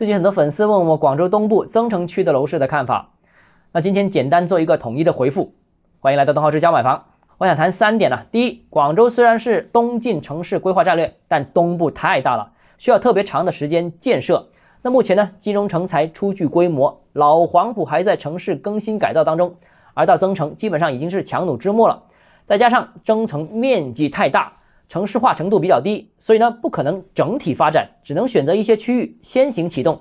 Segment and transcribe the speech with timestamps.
[0.00, 3.10] 最近很多粉丝问我广州东部增城区的楼市的看法，
[3.72, 5.52] 那今天简单做一个统一的回复。
[5.98, 7.04] 欢迎来到东浩之家买房，
[7.36, 8.18] 我想谈三点呢。
[8.32, 14.48] 第一，广州虽然是东进城市规划战略，但东部太大了，需要特别长的时间建设。
[14.80, 19.54] 那目前呢，金融城才初具规模，老黄埔还在城市更新改造当中，
[19.92, 22.04] 而到增城基本上已经是强弩之末了。
[22.46, 24.50] 再加上增城面积太大，
[24.90, 30.00] 城市化程度比较低，所以呢不可能整体发展，只能选择一些区域先行启动。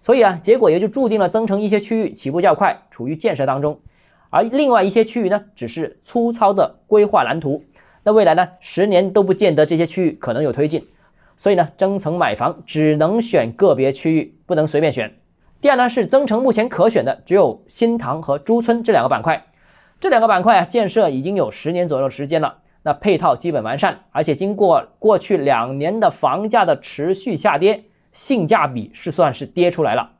[0.00, 3.78] 所以啊，结果也就注定了增城一些区域起步较快，处于建设当中，
[4.30, 7.62] 而另外一些区域呢，只是粗糙的规划蓝图。
[8.04, 10.88] 那未来呢，十年都不见得这些区域可能有推进。
[11.36, 15.14] 所以呢，增城买房只能选个别区域，不能随便选。
[15.60, 19.44] 第二呢，是增城目前可选的只有新塘和珠村这两个板块。
[20.00, 30.10] 这两个板块啊，建设已经有十年左右的时间了，那配套基本完善，而且经过过去两年的房价的持续下跌，性价比是算是跌出来了。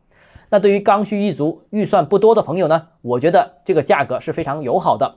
[0.49, 5.17] 那对于刚需一族、预算不多的朋友呢，我觉得这个价格是非常友好的。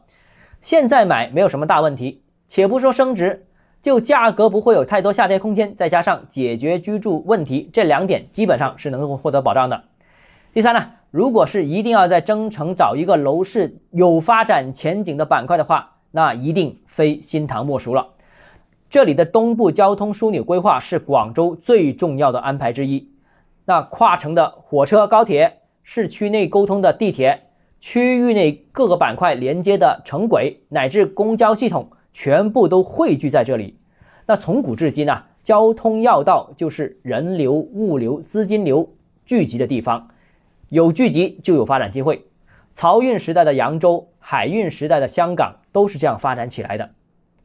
[0.61, 3.45] 现在买没有什么大问题，且不说升值，
[3.83, 9.83] 就价格不会有太多下跌空间，再加上解决居住问题，这两点基本上是能够获得保障的。
[10.53, 10.91] 第三呢？
[11.11, 18.07] 如果是一定要在增城找一个楼市有发展前景的板块的话，那一定非新塘莫属了。
[18.89, 23.09] 这里的东部交通枢纽规划是广州最重要的安排之一。
[23.65, 27.47] 那跨城的火车、高铁，市区内沟通的地铁，
[27.81, 33.75] 区域内各个板块连接的城轨，乃至公交系统，全部都汇聚在这里。
[34.25, 38.89] 那从古至今呢，交通要道就是人流、物流、资金流
[39.25, 40.07] 聚集的地方。
[40.69, 42.25] 有聚集就有发展机会，
[42.73, 46.89] 漕运时代的扬州，海运时代的香港都是这样发展起来的。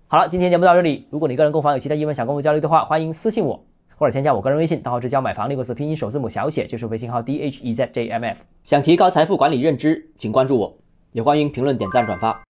[0.08, 1.06] 好了，今天节目到这里。
[1.10, 3.62] 如果你个人购房有其他疑问想跟我交流的话，欢迎私信我
[3.98, 8.38] 或者添加我个人微信，账号是教买房六个字拼音首字母小写，就是微信号 d h e z j m f。
[8.64, 10.74] 想提高财富管理认知，请关注我，
[11.12, 12.34] 也欢迎评论、点赞、转发。